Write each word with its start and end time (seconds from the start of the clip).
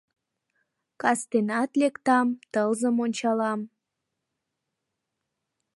Кастенат 1.01 1.71
лектам, 1.81 2.27
тылзым 2.51 2.95
ончалам: 3.05 3.59